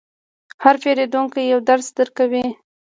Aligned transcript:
هر 0.63 0.75
پیرودونکی 0.83 1.43
یو 1.51 1.59
درس 1.69 1.87
درکوي. 1.97 2.45